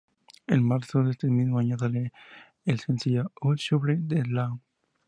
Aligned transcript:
En 0.47 0.63
marzo 0.63 1.03
de 1.03 1.11
ese 1.11 1.27
mismo 1.27 1.59
año 1.59 1.77
sale 1.77 2.11
el 2.65 2.79
sencillo 2.79 3.31
"I'll 3.43 3.59
Supply 3.59 3.97
the 4.07 4.23
Love". 4.25 4.59